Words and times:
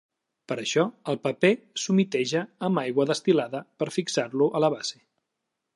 Per 0.51 0.55
això, 0.61 0.85
el 1.13 1.19
paper 1.25 1.51
s'humiteja 1.83 2.41
amb 2.69 2.83
aigua 2.85 3.09
destil·lada 3.13 3.65
per 3.83 3.91
fixar-lo 3.99 4.53
a 4.61 4.65
la 4.65 4.75
base. 4.79 4.99